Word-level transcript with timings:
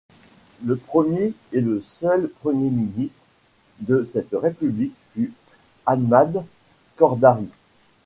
Le 0.65 0.77
premier 0.77 1.31
et 1.53 1.63
seul 1.83 2.27
Premier 2.41 2.71
ministre 2.71 3.21
de 3.81 4.01
cette 4.01 4.33
république 4.33 4.93
fut 5.13 5.31
Ahmad 5.85 6.43
Kordari. 6.95 7.47